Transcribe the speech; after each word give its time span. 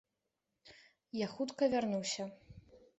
Я 1.19 1.27
хутка 1.35 1.63
вярнуся... 1.77 2.23